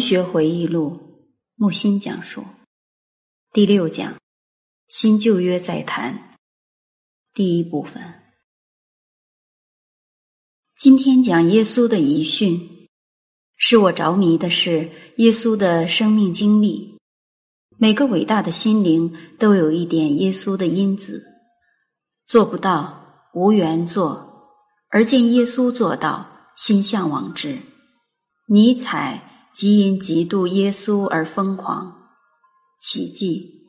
[0.00, 0.98] 学回忆录，
[1.56, 2.44] 木心讲述，
[3.52, 4.16] 第六讲，
[4.88, 6.36] 新旧约再谈，
[7.34, 8.02] 第一部分。
[10.74, 12.88] 今天讲耶稣的遗训，
[13.58, 16.98] 使我着迷的是耶稣的生命经历。
[17.76, 21.22] 每个伟大的心灵都有一点耶稣的因子，
[22.26, 24.48] 做不到无缘做，
[24.88, 26.26] 而见耶稣做到，
[26.56, 27.60] 心向往之。
[28.46, 29.26] 尼采。
[29.52, 32.08] 即因嫉妒耶稣而疯狂，
[32.78, 33.66] 奇迹。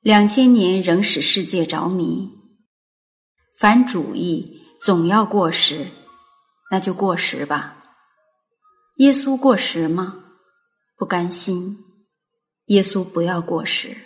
[0.00, 2.30] 两千年仍使世界着迷。
[3.58, 5.88] 凡主义总要过时，
[6.70, 7.76] 那就过时吧。
[8.98, 10.24] 耶稣过时吗？
[10.96, 11.76] 不甘心。
[12.66, 13.96] 耶稣不要过时。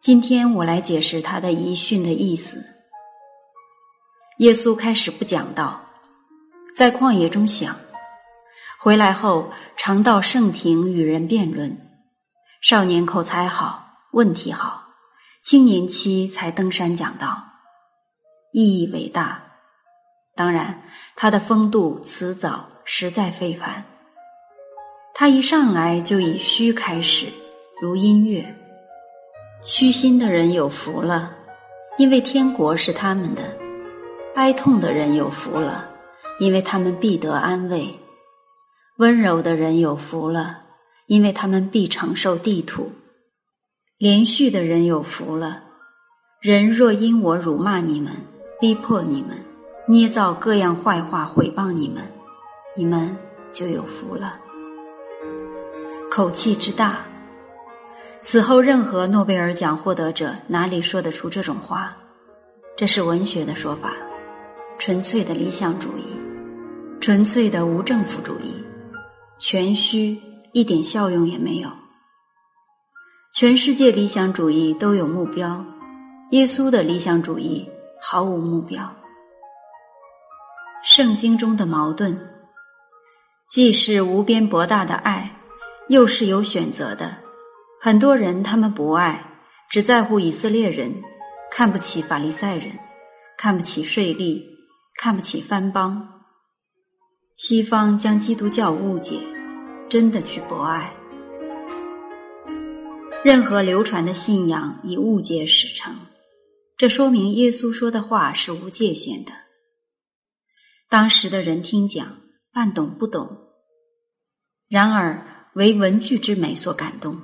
[0.00, 2.64] 今天我来解释他的遗训的意思。
[4.38, 5.84] 耶稣开始不讲道，
[6.74, 7.76] 在旷野中想。
[8.88, 11.78] 回来后，常到圣庭与人辩论。
[12.62, 14.82] 少年口才好，问题好；
[15.44, 17.36] 青年期才登山讲道，
[18.50, 19.42] 意义伟大。
[20.34, 23.84] 当然，他的风度辞藻实在非凡。
[25.12, 27.26] 他一上来就以虚开始，
[27.82, 28.42] 如音乐。
[29.66, 31.30] 虚心的人有福了，
[31.98, 33.42] 因为天国是他们的；
[34.34, 35.86] 哀痛的人有福了，
[36.40, 37.94] 因为他们必得安慰。
[38.98, 40.58] 温柔的人有福了，
[41.06, 42.90] 因为他们必承受地土；
[43.96, 45.62] 连续的人有福了。
[46.40, 48.12] 人若因我辱骂你们、
[48.60, 49.38] 逼迫你们、
[49.86, 52.02] 捏造各样坏话毁谤你们，
[52.74, 53.16] 你们
[53.52, 54.36] 就有福了。
[56.10, 57.06] 口气之大，
[58.20, 61.96] 此后任何诺贝尔奖获得者哪里说得出这种话？
[62.76, 63.92] 这是文学的说法，
[64.76, 66.02] 纯粹的理想主义，
[67.00, 68.52] 纯粹的无政府主义。
[69.38, 70.20] 全虚，
[70.52, 71.70] 一点效用也没有。
[73.32, 75.64] 全世界理想主义都有目标，
[76.30, 77.68] 耶稣的理想主义
[78.00, 78.92] 毫无目标。
[80.82, 82.18] 圣经中的矛盾，
[83.48, 85.30] 既是无边博大的爱，
[85.88, 87.16] 又是有选择的。
[87.80, 89.24] 很多人他们不爱，
[89.70, 90.92] 只在乎以色列人，
[91.48, 92.76] 看不起法利赛人，
[93.36, 94.42] 看不起税吏，
[94.96, 96.17] 看不起藩邦。
[97.38, 99.20] 西方将基督教误解，
[99.88, 100.92] 真的去博爱。
[103.24, 105.94] 任何流传的信仰以误解始成，
[106.76, 109.30] 这说明耶稣说的话是无界限的。
[110.88, 112.18] 当时的人听讲，
[112.52, 113.38] 半懂不懂，
[114.68, 117.22] 然而为文句之美所感动。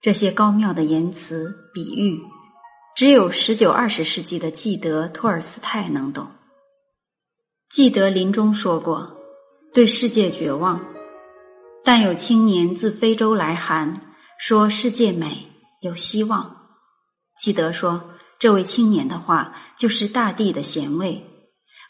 [0.00, 2.22] 这些高妙的言辞比喻，
[2.94, 6.30] 只有十九二十世纪的记德托尔斯泰能懂。
[7.68, 9.15] 记德临终说过。
[9.76, 10.82] 对世界绝望，
[11.84, 14.00] 但有青年自非洲来函，
[14.38, 15.50] 说世界美，
[15.82, 16.70] 有希望。
[17.38, 21.22] 记得说，这位青年的话就是大地的咸味，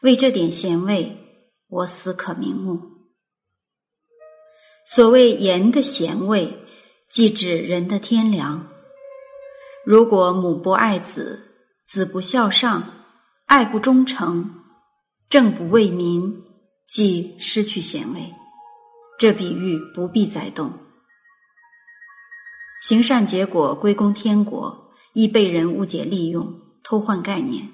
[0.03, 1.17] 为这点咸味，
[1.69, 2.83] 我死可瞑目。
[4.85, 6.59] 所谓盐的咸味，
[7.09, 8.67] 即指人的天良。
[9.85, 11.39] 如果母不爱子，
[11.87, 12.83] 子不孝上，
[13.47, 14.65] 爱不忠诚，
[15.29, 16.43] 政不为民。
[16.97, 18.35] 即失去贤位，
[19.19, 20.73] 这比喻不必再动。
[22.81, 27.71] 行善结果归功天国，易被人误解利用，偷换概念。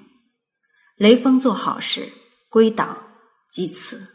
[0.97, 2.11] 雷锋做好事
[2.49, 3.01] 归党，
[3.49, 4.05] 即此。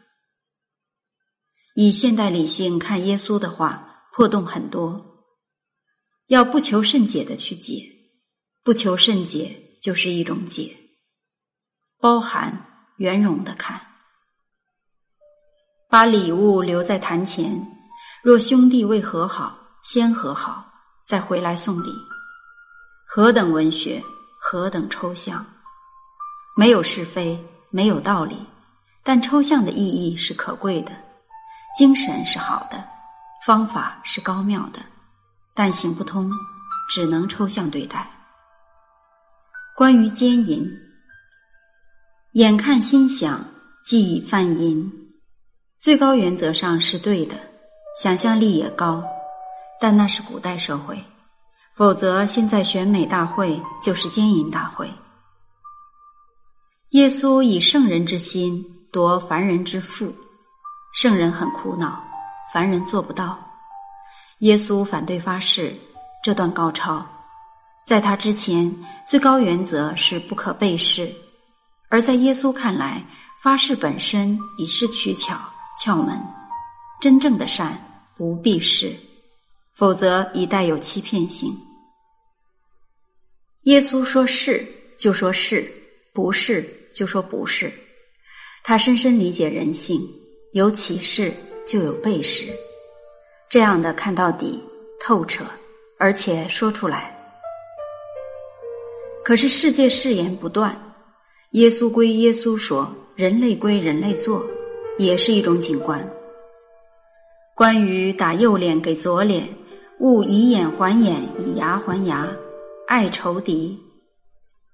[1.75, 5.25] 以现代理性看耶稣的话，破洞很多。
[6.27, 7.83] 要不求甚解的去解，
[8.63, 10.77] 不求甚解就是一种解，
[11.97, 13.88] 包含圆融的看。
[15.91, 17.51] 把礼物留在坛前，
[18.23, 20.71] 若兄弟未和好，先和好，
[21.03, 21.91] 再回来送礼。
[23.07, 24.05] 何等文学，
[24.39, 25.43] 何等抽象！
[26.55, 28.37] 没有是非，没有道理，
[29.03, 30.93] 但抽象的意义是可贵的，
[31.75, 32.87] 精神是好的，
[33.47, 34.81] 方法是高妙的，
[35.55, 36.31] 但行不通，
[36.91, 38.11] 只能抽象对待。
[39.75, 40.71] 关于奸淫，
[42.33, 43.43] 眼看心想，
[43.83, 45.08] 即已犯淫。
[45.81, 47.37] 最高原则上是对的，
[48.03, 49.01] 想象力也高，
[49.81, 51.01] 但那是古代社会，
[51.77, 54.91] 否则现在选美大会就是奸淫大会。
[56.91, 60.13] 耶稣以圣人之心夺凡人之腹，
[60.95, 62.03] 圣人很苦恼，
[62.53, 63.39] 凡人做不到。
[64.41, 65.73] 耶稣反对发誓，
[66.25, 67.07] 这段高超，
[67.87, 68.75] 在他之前，
[69.07, 71.09] 最高原则是不可背誓，
[71.89, 73.01] 而在耶稣看来，
[73.41, 75.39] 发誓本身已是取巧。
[75.79, 76.21] 窍门，
[77.01, 77.79] 真正的善
[78.17, 78.93] 不必是，
[79.75, 81.57] 否则已带有欺骗性。
[83.63, 84.67] 耶稣说是
[84.99, 85.71] 就说是，
[86.13, 87.73] 不是就说不是。
[88.65, 90.01] 他深深理解人性，
[90.53, 91.33] 有启示
[91.67, 92.53] 就有背时，
[93.49, 94.63] 这样的看到底
[95.01, 95.45] 透彻，
[95.99, 97.15] 而且说出来。
[99.25, 100.77] 可是世界誓言不断，
[101.53, 104.45] 耶稣归耶稣说，人类归人类做，
[104.99, 106.07] 也是一种景观。
[107.55, 109.49] 关于打右脸给左脸，
[110.01, 112.29] 勿以眼还眼，以牙还牙，
[112.87, 113.79] 爱仇敌，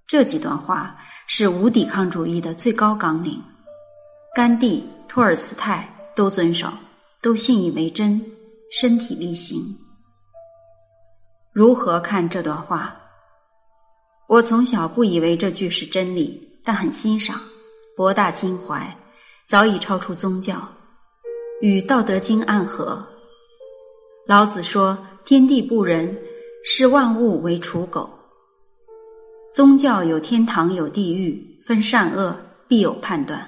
[0.07, 3.43] 这几段话是无抵抗主义的最高纲领。
[4.35, 6.69] 甘地、托尔斯泰都遵守，
[7.23, 8.21] 都信以为真，
[8.71, 9.63] 身体力行。
[11.53, 12.97] 如何看这段话？
[14.27, 17.41] 我从小不以为这句是真理，但很欣赏，
[17.97, 18.95] 博大襟怀，
[19.47, 20.67] 早已超出宗教，
[21.61, 23.07] 与《道德经》暗合。
[24.27, 26.19] 老子说：“天地不仁，
[26.65, 28.09] 视万物为刍狗。”
[29.53, 32.35] 宗教有天堂有地狱，分善恶
[32.67, 33.47] 必有判断。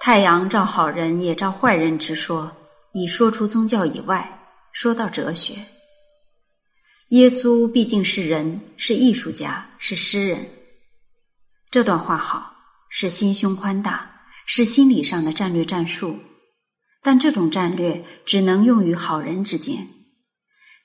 [0.00, 2.50] 太阳照好人也照坏人之说，
[2.92, 4.40] 已说出宗教以外，
[4.72, 5.62] 说到哲学。
[7.08, 10.48] 耶稣毕竟是人，是艺术家，是诗人。
[11.70, 12.50] 这段话好，
[12.88, 14.10] 是心胸宽大，
[14.50, 16.18] 是心理上的战略战术。
[17.02, 19.86] 但这种战略只能用于好人之间。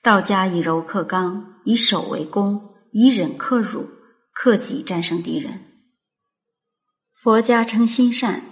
[0.02, 3.88] 道家以柔克刚，以守为攻，以忍克辱，
[4.34, 5.60] 克己战胜敌人。
[7.10, 8.42] 佛家称心善，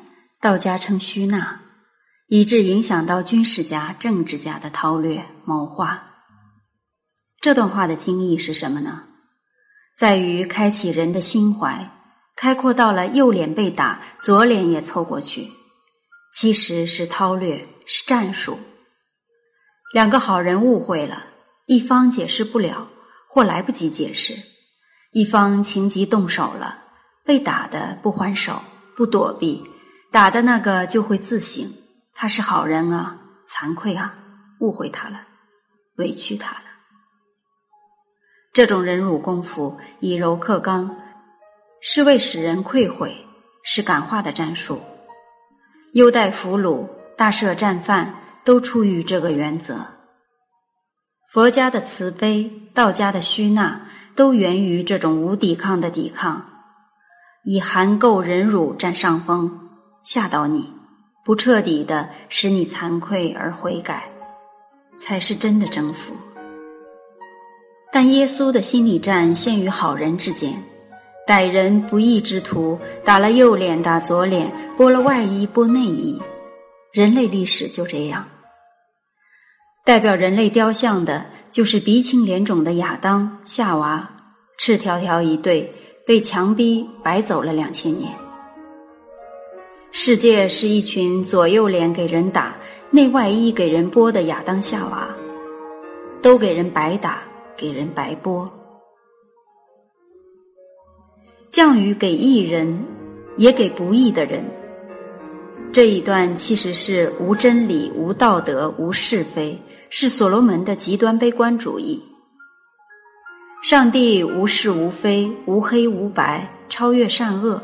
[0.41, 1.61] 道家称虚纳，
[2.29, 6.03] 以致影响到军事家、政治家的韬略谋划。
[7.41, 9.09] 这段话的精义是什么呢？
[9.95, 12.02] 在于开启人的心怀，
[12.37, 15.49] 开阔到了右脸被打，左脸也凑过去，
[16.35, 18.59] 其实是韬略，是战术。
[19.93, 21.23] 两个好人误会了，
[21.67, 22.89] 一方解释不了，
[23.29, 24.35] 或来不及解释；
[25.13, 26.79] 一方情急动手了，
[27.25, 28.63] 被打的不还手，
[28.97, 29.63] 不躲避，
[30.11, 31.71] 打的那个就会自省，
[32.15, 34.15] 他是好人啊，惭愧啊，
[34.61, 35.21] 误会他了，
[35.97, 36.65] 委屈他了。
[38.55, 40.97] 这种忍辱功夫，以柔克刚，
[41.85, 43.13] 是为使人愧悔，
[43.65, 44.81] 是感化的战术。
[45.95, 48.15] 优待俘虏、大赦战犯，
[48.45, 49.85] 都出于这个原则。
[51.29, 56.47] 佛家的慈悲，道家的虚纳，都源于这种无抵抗的抵抗，
[57.45, 59.69] 以含垢忍辱占上风，
[60.05, 60.73] 吓倒你，
[61.25, 64.09] 不彻底的使你惭愧而悔改，
[64.97, 66.15] 才是真的征服。
[67.91, 70.55] 但耶稣的心理战限于好人之间，
[71.27, 76.21] 歹人不义之徒打了右脸打左脸，剥了外衣剥内衣，
[76.93, 78.27] 人类历史就这样。
[79.85, 84.09] 代表人类雕像的就是鼻青脸肿的亚当夏娃，
[84.59, 85.73] 赤条条一对，
[86.07, 88.13] 被强逼白走了两千年。
[89.91, 92.57] 世界是一群左右脸给人打，
[92.91, 95.09] 内外衣给人剥的亚当夏娃，
[96.21, 97.23] 都给人白打。
[97.55, 98.49] 给人白剥，
[101.53, 102.83] 降雨给义人，
[103.37, 104.43] 也给不义的人。
[105.71, 109.61] 这一段其实是无真理、无道德、无是非，
[109.91, 112.03] 是所罗门的极端悲观主义。
[113.63, 117.63] 上帝无是无非，无黑无白，超越善恶。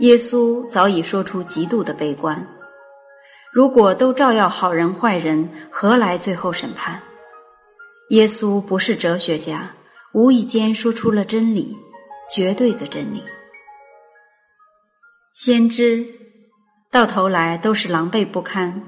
[0.00, 2.44] 耶稣早已说出极度的悲观：
[3.52, 7.00] 如果都照耀好人坏人，何来最后审判？
[8.10, 9.70] 耶稣不是哲学家，
[10.10, 11.76] 无意间说出了真理，
[12.34, 13.22] 绝对的真理。
[15.34, 16.06] 先知
[16.90, 18.82] 到头来都是狼狈不堪，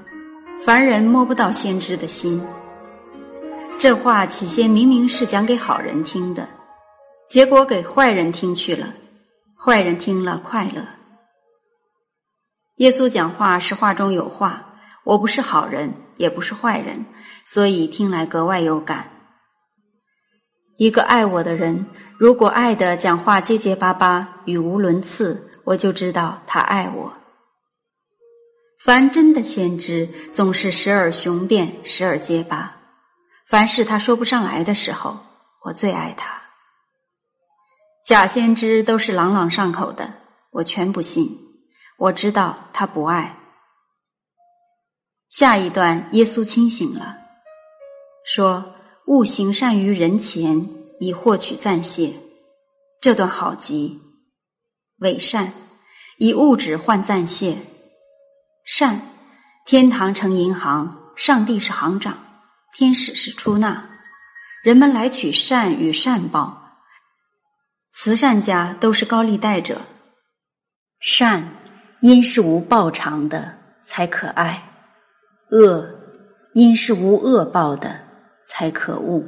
[0.64, 2.42] 凡人摸不到先知的心。
[3.78, 6.48] 这话起先明明是讲给好人听的，
[7.28, 8.92] 结果给坏人听去了，
[9.56, 10.86] 坏人听了快乐。
[12.76, 14.66] 耶稣讲话是话中有话。
[15.02, 17.06] 我不是好人，也不是坏人，
[17.46, 19.10] 所以听来格外有感。
[20.76, 21.86] 一个爱我的人，
[22.20, 27.10] 如果爱的讲话结结巴巴、语无伦次，我就知道他爱我。
[28.78, 32.76] 凡真的先知，总是时而雄辩，时而结巴。
[33.46, 35.18] 凡是他说不上来的时候，
[35.64, 36.38] 我最爱他。
[38.04, 40.12] 假先知都是朗朗上口的，
[40.50, 41.26] 我全不信。
[41.96, 43.34] 我知道他不爱。
[45.30, 47.16] 下一段，耶稣清醒了，
[48.26, 48.74] 说
[49.08, 50.68] ：“勿行善于人前，
[51.00, 52.12] 以获取赞谢。”
[53.02, 53.98] 这段好极，
[54.98, 55.52] 伪善，
[56.18, 57.56] 以物质换赞谢。
[58.64, 59.00] 善，
[59.64, 62.18] 天堂成银行，上帝是行长，
[62.74, 63.88] 天使是出纳，
[64.62, 66.76] 人们来取善与善报，
[67.90, 69.80] 慈善家都是高利贷者。
[71.00, 71.48] 善
[72.02, 74.62] 因是无报偿的才可爱，
[75.50, 75.88] 恶
[76.52, 77.98] 因是无恶报的
[78.46, 79.24] 才可恶。